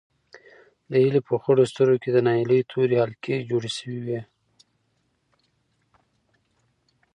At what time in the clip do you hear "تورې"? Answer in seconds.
2.71-2.95